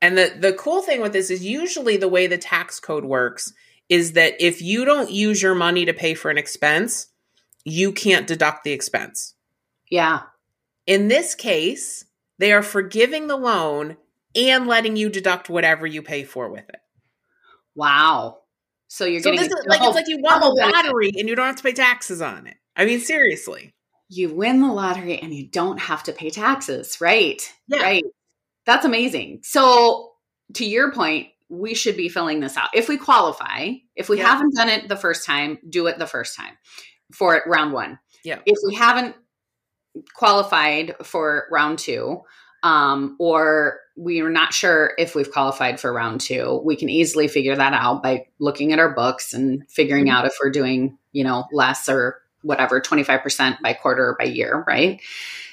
[0.00, 3.52] And the, the cool thing with this is usually the way the tax code works
[3.88, 7.06] is that if you don't use your money to pay for an expense,
[7.64, 9.34] you can't deduct the expense.
[9.90, 10.22] Yeah.
[10.86, 12.04] In this case,
[12.38, 13.96] they are forgiving the loan
[14.34, 16.80] and letting you deduct whatever you pay for with it.
[17.74, 18.38] Wow.
[18.94, 21.34] So you're so getting this is like it's like you won the lottery and you
[21.34, 22.56] don't have to pay taxes on it.
[22.76, 23.74] I mean, seriously.
[24.08, 27.42] You win the lottery and you don't have to pay taxes, right?
[27.66, 27.82] Yeah.
[27.82, 28.04] Right.
[28.66, 29.40] That's amazing.
[29.42, 30.12] So
[30.54, 32.68] to your point, we should be filling this out.
[32.72, 34.28] If we qualify, if we yeah.
[34.28, 36.54] haven't done it the first time, do it the first time
[37.12, 37.98] for round one.
[38.24, 38.38] Yeah.
[38.46, 39.16] If we haven't
[40.14, 42.20] qualified for round two,
[42.64, 47.28] um, or we are not sure if we've qualified for round two, we can easily
[47.28, 50.16] figure that out by looking at our books and figuring mm-hmm.
[50.16, 54.64] out if we're doing, you know, less or whatever, 25% by quarter or by year,
[54.66, 55.00] right?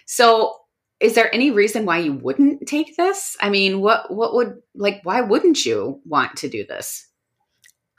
[0.06, 0.56] So
[1.02, 3.36] is there any reason why you wouldn't take this?
[3.41, 7.08] I mean, what what would like why wouldn't you want to do this?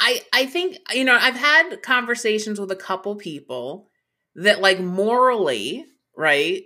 [0.01, 3.91] I I think you know, I've had conversations with a couple people
[4.37, 5.85] that like morally,
[6.17, 6.63] right?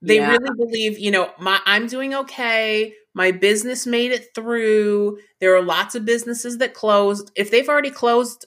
[0.00, 0.30] They yeah.
[0.30, 2.94] really believe, you know, my I'm doing okay.
[3.14, 5.18] My business made it through.
[5.40, 7.32] There are lots of businesses that closed.
[7.34, 8.46] If they've already closed,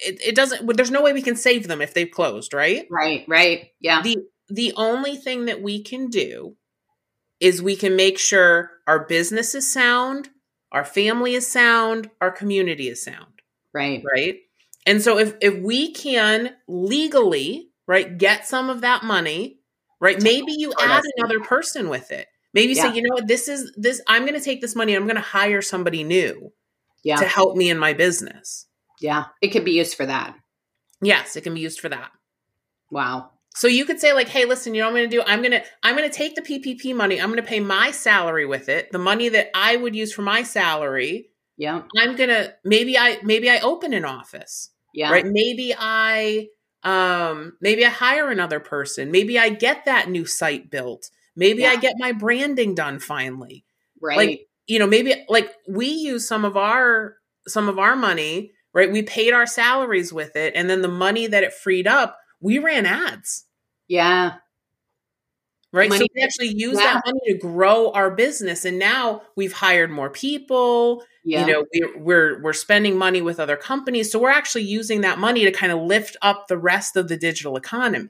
[0.00, 2.86] it, it doesn't there's no way we can save them if they've closed, right?
[2.90, 3.68] Right, right.
[3.80, 4.02] Yeah.
[4.02, 6.56] The the only thing that we can do
[7.38, 10.28] is we can make sure our business is sound,
[10.72, 13.42] our family is sound, our community is sound.
[13.72, 14.02] Right.
[14.04, 14.38] Right?
[14.86, 19.59] And so if if we can legally, right, get some of that money
[20.00, 20.20] right?
[20.22, 22.26] Maybe you oh, add another person with it.
[22.52, 22.82] Maybe yeah.
[22.90, 24.00] say, you know what, this is this.
[24.08, 24.94] I'm going to take this money.
[24.94, 26.52] I'm going to hire somebody new,
[27.04, 27.16] yeah.
[27.16, 28.66] to help me in my business.
[29.00, 30.34] Yeah, it could be used for that.
[31.00, 32.10] Yes, it can be used for that.
[32.90, 33.30] Wow.
[33.54, 35.22] So you could say like, "Hey, listen, you know what I'm going to do?
[35.26, 37.20] I'm going to I'm going to take the PPP money.
[37.20, 38.90] I'm going to pay my salary with it.
[38.92, 41.30] The money that I would use for my salary.
[41.56, 41.82] Yeah.
[41.98, 44.70] I'm going to maybe I maybe I open an office.
[44.94, 45.10] Yeah.
[45.10, 45.26] Right?
[45.26, 46.48] Maybe I
[46.82, 49.10] um maybe i hire another person.
[49.10, 51.10] Maybe i get that new site built.
[51.36, 51.70] Maybe yeah.
[51.70, 53.64] i get my branding done finally.
[54.02, 54.16] Right.
[54.16, 57.16] like you know maybe like we use some of our
[57.46, 58.92] some of our money right?
[58.92, 62.58] We paid our salaries with it and then the money that it freed up we
[62.58, 63.44] ran ads.
[63.88, 64.34] Yeah
[65.72, 66.00] right money.
[66.00, 70.10] so we actually use that money to grow our business and now we've hired more
[70.10, 71.46] people yeah.
[71.46, 75.18] you know we're, we're we're spending money with other companies so we're actually using that
[75.18, 78.08] money to kind of lift up the rest of the digital economy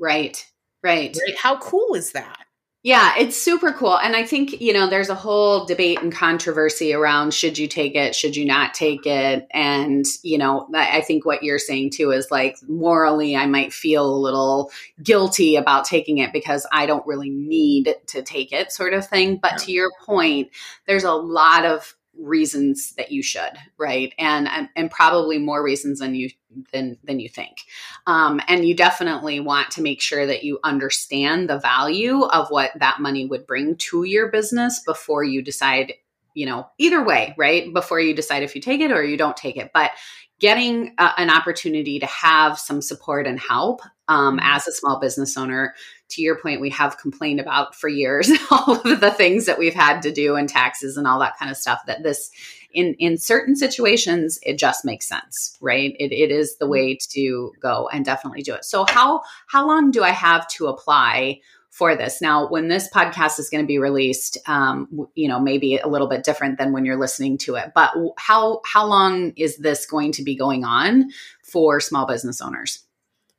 [0.00, 0.46] right
[0.82, 1.38] right, right?
[1.38, 2.44] how cool is that
[2.82, 3.98] yeah, it's super cool.
[3.98, 7.94] And I think, you know, there's a whole debate and controversy around should you take
[7.94, 9.46] it, should you not take it?
[9.52, 14.06] And, you know, I think what you're saying too is like morally, I might feel
[14.06, 14.70] a little
[15.02, 19.36] guilty about taking it because I don't really need to take it, sort of thing.
[19.36, 19.58] But yeah.
[19.58, 20.48] to your point,
[20.86, 24.12] there's a lot of reasons that you should, right?
[24.18, 26.30] And and probably more reasons than you
[26.72, 27.58] than than you think.
[28.06, 32.72] Um, and you definitely want to make sure that you understand the value of what
[32.78, 35.94] that money would bring to your business before you decide
[36.34, 39.36] you know either way right before you decide if you take it or you don't
[39.36, 39.90] take it but
[40.38, 44.46] getting uh, an opportunity to have some support and help um, mm-hmm.
[44.46, 45.74] as a small business owner
[46.10, 49.74] to your point we have complained about for years all of the things that we've
[49.74, 52.30] had to do and taxes and all that kind of stuff that this
[52.72, 57.52] in in certain situations it just makes sense right it, it is the way to
[57.60, 61.96] go and definitely do it so how how long do i have to apply for
[61.96, 62.20] this.
[62.20, 66.08] Now, when this podcast is going to be released, um, you know, maybe a little
[66.08, 67.72] bit different than when you're listening to it.
[67.74, 71.10] But how how long is this going to be going on
[71.42, 72.84] for small business owners?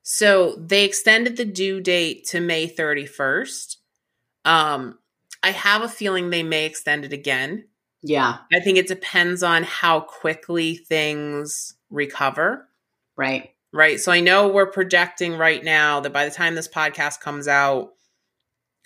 [0.03, 3.77] So they extended the due date to May 31st.
[4.45, 4.97] Um,
[5.43, 7.65] I have a feeling they may extend it again.
[8.03, 8.37] Yeah.
[8.51, 12.67] I think it depends on how quickly things recover.
[13.15, 13.51] Right.
[13.73, 13.99] Right.
[13.99, 17.93] So I know we're projecting right now that by the time this podcast comes out,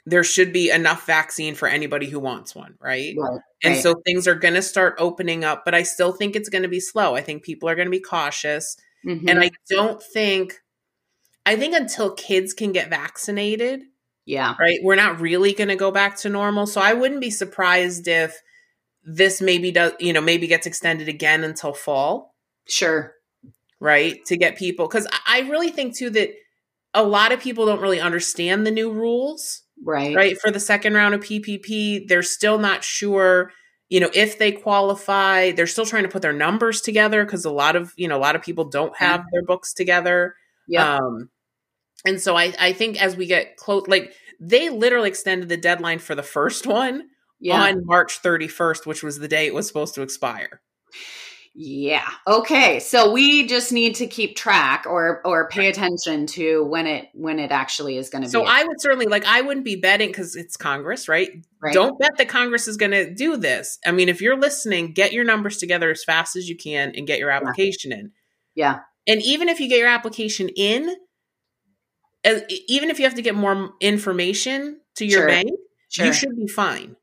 [0.05, 3.15] there should be enough vaccine for anybody who wants one, right?
[3.17, 3.81] right and right.
[3.81, 6.69] so things are going to start opening up, but I still think it's going to
[6.69, 7.15] be slow.
[7.15, 8.77] I think people are going to be cautious.
[9.03, 9.27] Mm-hmm.
[9.27, 10.61] And I don't think,
[11.45, 13.83] I think until kids can get vaccinated,
[14.25, 14.55] yeah.
[14.59, 14.79] Right.
[14.81, 16.65] We're not really going to go back to normal.
[16.65, 18.41] So I wouldn't be surprised if
[19.03, 22.33] this maybe does, you know, maybe gets extended again until fall.
[22.67, 23.13] Sure.
[23.79, 24.25] Right.
[24.25, 26.31] To get people, because I really think too that
[26.93, 29.61] a lot of people don't really understand the new rules.
[29.83, 30.15] Right.
[30.15, 30.39] Right.
[30.39, 33.51] For the second round of PPP, they're still not sure,
[33.89, 35.51] you know, if they qualify.
[35.51, 38.19] They're still trying to put their numbers together because a lot of, you know, a
[38.19, 39.25] lot of people don't have yeah.
[39.33, 40.33] their books together.
[40.67, 40.95] Yeah.
[40.95, 41.29] Um,
[42.05, 45.99] and so I, I think as we get close, like they literally extended the deadline
[45.99, 47.61] for the first one yeah.
[47.61, 50.61] on March 31st, which was the day it was supposed to expire.
[51.57, 52.05] Yeah.
[52.27, 52.81] Okay.
[52.81, 57.39] So we just need to keep track or or pay attention to when it when
[57.39, 58.45] it actually is going to so be.
[58.45, 61.29] So I would certainly like I wouldn't be betting cuz it's Congress, right?
[61.61, 61.73] right?
[61.73, 63.79] Don't bet that Congress is going to do this.
[63.85, 67.07] I mean, if you're listening, get your numbers together as fast as you can and
[67.07, 67.97] get your application yeah.
[67.97, 68.11] in.
[68.53, 68.79] Yeah.
[69.07, 70.93] And even if you get your application in,
[72.67, 75.27] even if you have to get more information to your sure.
[75.27, 75.51] bank,
[75.89, 76.05] sure.
[76.07, 76.95] you should be fine.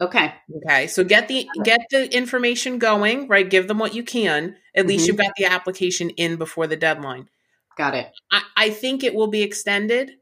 [0.00, 0.34] Okay.
[0.54, 0.86] Okay.
[0.88, 3.48] So get the get the information going, right?
[3.48, 4.56] Give them what you can.
[4.74, 4.88] At mm-hmm.
[4.88, 7.28] least you've got the application in before the deadline.
[7.76, 8.10] Got it.
[8.30, 10.12] I, I think it will be extended,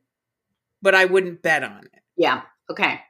[0.83, 2.03] but I wouldn't bet on it.
[2.17, 2.43] Yeah.
[2.71, 3.01] Okay.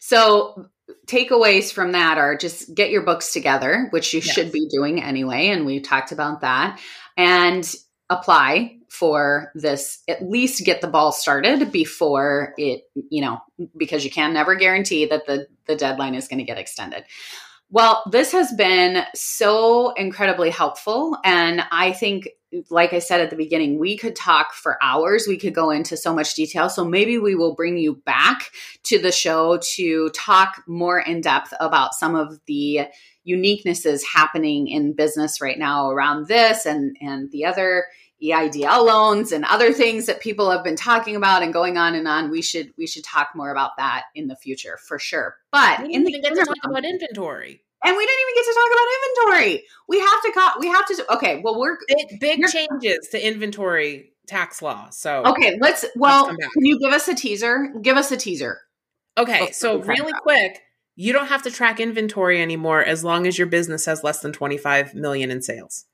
[0.00, 0.68] So
[1.06, 4.34] takeaways from that are just get your books together, which you yes.
[4.34, 5.48] should be doing anyway.
[5.48, 6.80] And we talked about that.
[7.16, 7.68] And
[8.10, 13.38] apply for this at least get the ball started before it you know
[13.76, 17.04] because you can never guarantee that the the deadline is going to get extended.
[17.70, 22.28] Well this has been so incredibly helpful and i think
[22.70, 25.26] like i said at the beginning we could talk for hours.
[25.28, 26.70] We could go into so much detail.
[26.70, 28.50] So maybe we will bring you back
[28.84, 32.86] to the show to talk more in depth about some of the
[33.28, 37.84] uniquenesses happening in business right now around this and and the other
[38.22, 42.08] EIDL loans and other things that people have been talking about and going on and
[42.08, 42.30] on.
[42.30, 45.36] We should we should talk more about that in the future for sure.
[45.52, 47.62] But we in the get to talk about inventory.
[47.84, 49.64] And we didn't even get to talk about inventory.
[49.88, 54.12] We have to call, we have to okay, well we're big, big changes to inventory
[54.26, 54.90] tax law.
[54.90, 57.72] So Okay, let's well let's can you give us a teaser?
[57.82, 58.60] Give us a teaser.
[59.16, 60.60] Okay, so really quick,
[60.94, 64.32] you don't have to track inventory anymore as long as your business has less than
[64.32, 65.86] 25 million in sales.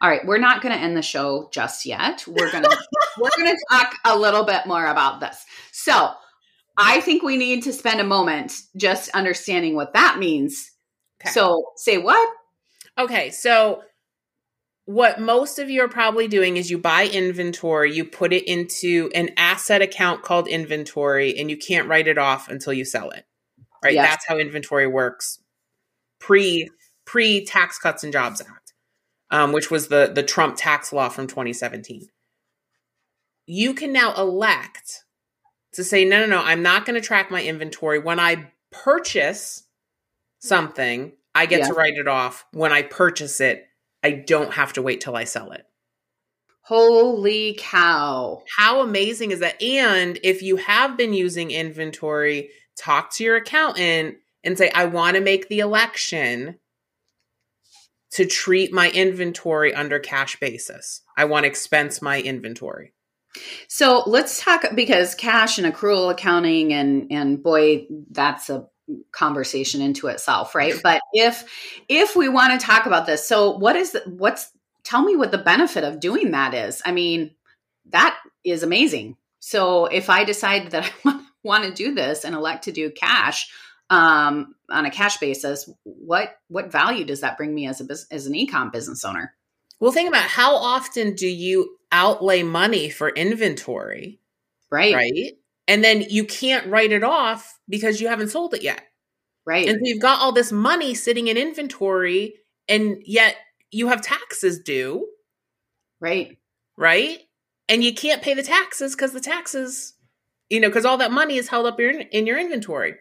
[0.00, 2.24] All right, we're not going to end the show just yet.
[2.26, 2.78] We're going to
[3.18, 5.44] we're going to talk a little bit more about this.
[5.72, 6.10] So,
[6.78, 10.70] I think we need to spend a moment just understanding what that means.
[11.22, 11.32] Okay.
[11.32, 12.28] So, say what?
[12.98, 13.82] Okay, so
[14.86, 19.10] what most of you are probably doing is you buy inventory, you put it into
[19.14, 23.24] an asset account called inventory, and you can't write it off until you sell it.
[23.82, 23.94] Right?
[23.94, 24.10] Yes.
[24.10, 25.40] That's how inventory works
[26.20, 26.70] pre
[27.04, 28.65] pre tax cuts and jobs act
[29.30, 32.08] um, which was the the Trump tax law from 2017.
[33.46, 35.04] You can now elect
[35.72, 37.98] to say, no, no, no, I'm not going to track my inventory.
[37.98, 39.64] When I purchase
[40.38, 41.68] something, I get yeah.
[41.68, 42.46] to write it off.
[42.52, 43.66] When I purchase it,
[44.02, 45.66] I don't have to wait till I sell it.
[46.62, 48.42] Holy cow.
[48.56, 49.62] How amazing is that?
[49.62, 55.16] And if you have been using inventory, talk to your accountant and say, I want
[55.16, 56.58] to make the election
[58.16, 61.02] to treat my inventory under cash basis.
[61.18, 62.94] I want to expense my inventory.
[63.68, 68.66] So let's talk because cash and accrual accounting and and boy, that's a
[69.12, 70.74] conversation into itself, right?
[70.82, 71.44] But if
[71.90, 74.50] if we want to talk about this, so what is the, what's
[74.82, 76.80] tell me what the benefit of doing that is.
[76.86, 77.32] I mean,
[77.90, 79.18] that is amazing.
[79.40, 83.50] So if I decide that I want to do this and elect to do cash
[83.90, 88.26] um, on a cash basis, what what value does that bring me as a as
[88.26, 89.34] an ecom business owner?
[89.80, 94.20] Well, think about how often do you outlay money for inventory?
[94.70, 94.94] Right.
[94.94, 95.32] Right.
[95.68, 98.82] And then you can't write it off because you haven't sold it yet.
[99.44, 99.68] Right.
[99.68, 102.34] And so you've got all this money sitting in inventory
[102.68, 103.36] and yet
[103.70, 105.06] you have taxes due.
[106.00, 106.38] Right.
[106.76, 107.20] Right.
[107.68, 109.94] And you can't pay the taxes because the taxes,
[110.48, 112.94] you know, because all that money is held up in, in your inventory.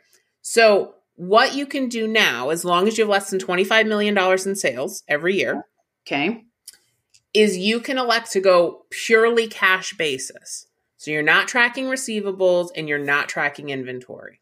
[0.47, 4.15] So, what you can do now, as long as you have less than $25 million
[4.15, 5.65] in sales every year,
[6.05, 6.43] okay,
[7.33, 10.67] is you can elect to go purely cash basis.
[10.97, 14.39] So, you're not tracking receivables and you're not tracking inventory.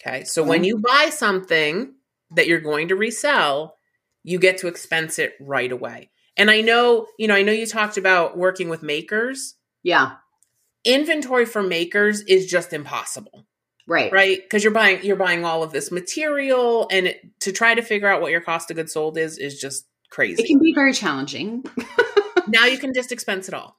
[0.00, 0.24] Okay.
[0.24, 1.92] So, when you buy something
[2.30, 3.76] that you're going to resell,
[4.22, 6.08] you get to expense it right away.
[6.34, 9.56] And I know, you know, I know you talked about working with makers.
[9.82, 10.12] Yeah.
[10.82, 13.44] Inventory for makers is just impossible.
[13.86, 14.12] Right.
[14.12, 14.48] Right?
[14.48, 18.08] Cuz you're buying you're buying all of this material and it, to try to figure
[18.08, 20.42] out what your cost of goods sold is is just crazy.
[20.42, 21.64] It can be very challenging.
[22.48, 23.76] now you can just expense it all.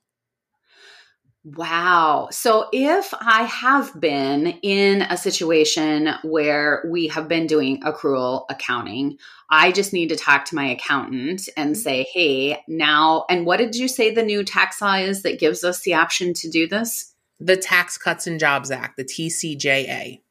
[1.46, 2.30] Wow.
[2.32, 9.20] So if I have been in a situation where we have been doing accrual accounting,
[9.52, 11.82] I just need to talk to my accountant and mm-hmm.
[11.82, 15.64] say, hey, now, and what did you say the new tax law is that gives
[15.64, 17.14] us the option to do this?
[17.40, 20.22] The Tax Cuts and Jobs Act, the TCJA.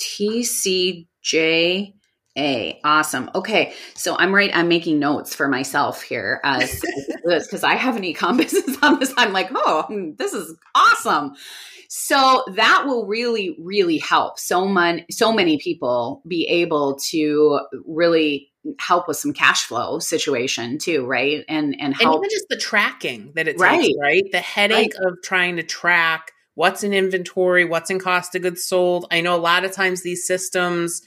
[0.00, 1.94] TCJA.
[2.36, 3.30] A awesome.
[3.32, 4.50] Okay, so I'm right.
[4.52, 6.82] I'm making notes for myself here as
[7.24, 9.14] because I have an ecom business on this.
[9.16, 11.36] I'm like, oh, hmm, this is awesome.
[11.88, 18.50] So that will really, really help so many, so many people be able to really
[18.80, 21.44] help with some cash flow situation too, right?
[21.48, 23.80] And and help and even just the tracking that it right.
[23.80, 24.24] takes, right?
[24.32, 25.06] The headache right.
[25.06, 29.06] of trying to track what's in inventory, what's in cost of goods sold.
[29.10, 31.02] I know a lot of times these systems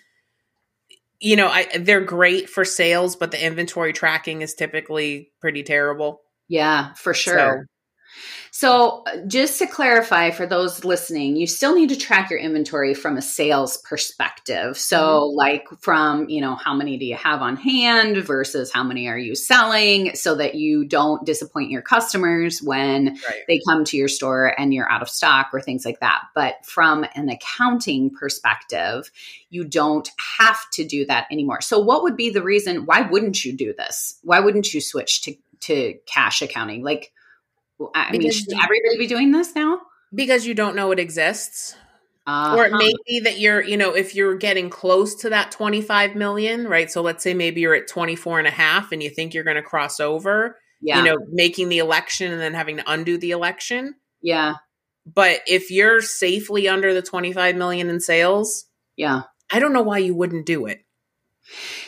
[1.20, 6.22] you know, I they're great for sales, but the inventory tracking is typically pretty terrible.
[6.48, 7.66] Yeah, for sure.
[7.68, 7.77] So,
[8.52, 13.18] so, just to clarify for those listening, you still need to track your inventory from
[13.18, 14.78] a sales perspective.
[14.78, 15.38] So, mm-hmm.
[15.38, 19.18] like from, you know, how many do you have on hand versus how many are
[19.18, 23.44] you selling so that you don't disappoint your customers when right.
[23.48, 26.24] they come to your store and you're out of stock or things like that.
[26.34, 29.12] But from an accounting perspective,
[29.50, 30.10] you don't
[30.40, 31.62] have to do that anymore.
[31.62, 34.20] So, what would be the reason why wouldn't you do this?
[34.24, 36.84] Why wouldn't you switch to to cash accounting?
[36.84, 37.12] Like
[37.94, 39.82] I because mean, should everybody be doing this now?
[40.14, 41.76] Because you don't know it exists.
[42.26, 42.58] Uh-huh.
[42.58, 46.16] Or it may be that you're, you know, if you're getting close to that 25
[46.16, 46.92] million, right?
[46.92, 49.56] So let's say maybe you're at 24 and a half and you think you're going
[49.56, 50.98] to cross over, yeah.
[50.98, 53.96] you know, making the election and then having to undo the election.
[54.22, 54.56] Yeah.
[55.06, 58.66] But if you're safely under the 25 million in sales,
[58.98, 59.22] yeah.
[59.50, 60.84] I don't know why you wouldn't do it.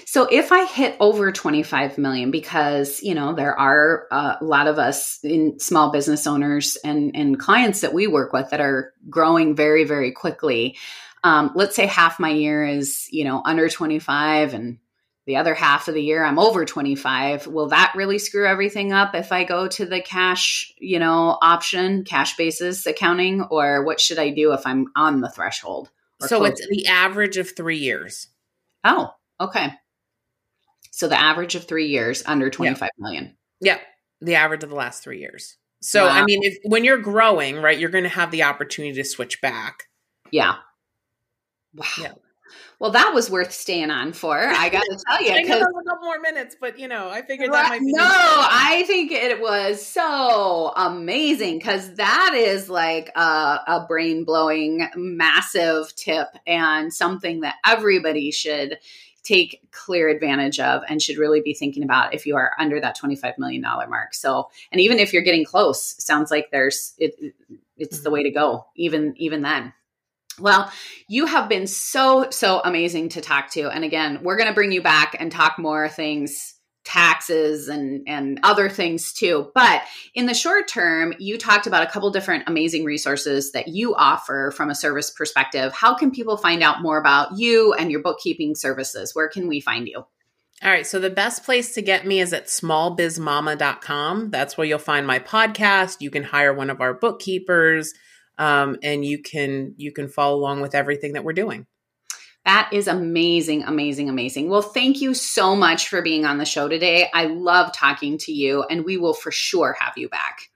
[0.06, 4.80] So if I hit over 25 million, because, you know, there are a lot of
[4.80, 9.56] us in small business owners and, and clients that we work with that are growing
[9.56, 10.78] very, very quickly.
[11.24, 14.80] Um, let's say half my year is, you know, under 25 and
[15.26, 17.46] the other half of the year I'm over 25.
[17.46, 22.04] Will that really screw everything up if I go to the cash, you know, option,
[22.04, 23.44] cash basis accounting?
[23.44, 25.92] Or what should I do if I'm on the threshold?
[26.22, 26.54] So close?
[26.54, 28.28] it's the average of three years.
[28.84, 29.70] Oh, Okay.
[30.92, 33.04] So the average of three years under twenty-five yeah.
[33.04, 33.38] million.
[33.62, 33.78] Yeah.
[34.22, 35.58] The average of the last three years.
[35.82, 36.12] So, wow.
[36.12, 39.42] I mean, if when you're growing, right, you're going to have the opportunity to switch
[39.42, 39.84] back.
[40.32, 40.56] Yeah.
[41.74, 41.86] Wow.
[42.02, 42.14] Yeah.
[42.80, 44.38] Well, that was worth staying on for.
[44.38, 47.22] I got to tell you, I know a couple more minutes, but you know, I
[47.22, 47.80] figured that might.
[47.80, 54.24] Be no, I think it was so amazing because that is like a, a brain
[54.24, 58.78] blowing, massive tip and something that everybody should
[59.30, 62.98] take clear advantage of and should really be thinking about if you are under that
[62.98, 64.14] $25 million mark.
[64.14, 67.14] So, and even if you're getting close, sounds like there's, it,
[67.78, 69.72] it's the way to go, even, even then.
[70.40, 70.72] Well,
[71.08, 73.70] you have been so, so amazing to talk to.
[73.70, 76.56] And again, we're going to bring you back and talk more things
[76.90, 79.52] taxes and and other things too.
[79.54, 79.84] But
[80.16, 84.52] in the short term you talked about a couple different amazing resources that you offer
[84.56, 85.72] from a service perspective.
[85.72, 89.14] How can people find out more about you and your bookkeeping services?
[89.14, 89.98] Where can we find you?
[89.98, 94.80] All right so the best place to get me is at smallbizmama.com that's where you'll
[94.80, 96.02] find my podcast.
[96.02, 97.94] You can hire one of our bookkeepers
[98.40, 101.68] um, and you can you can follow along with everything that we're doing
[102.50, 104.50] That is amazing, amazing, amazing.
[104.50, 107.08] Well, thank you so much for being on the show today.
[107.14, 110.50] I love talking to you, and we will for sure have you back.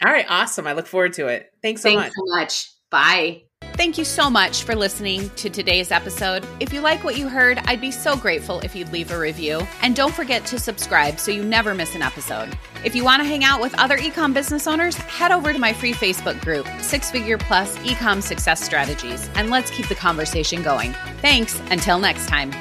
[0.00, 0.68] All right, awesome.
[0.68, 1.50] I look forward to it.
[1.60, 2.02] Thanks so much.
[2.02, 2.28] Thanks much.
[2.28, 2.70] so much.
[2.92, 3.49] Bye.
[3.74, 6.46] Thank you so much for listening to today's episode.
[6.60, 9.66] If you like what you heard, I'd be so grateful if you'd leave a review.
[9.80, 12.56] And don't forget to subscribe so you never miss an episode.
[12.84, 15.72] If you want to hang out with other ecom business owners, head over to my
[15.72, 20.92] free Facebook group, Six Figure Plus Ecom Success Strategies, and let's keep the conversation going.
[21.22, 21.58] Thanks.
[21.70, 22.52] Until next time.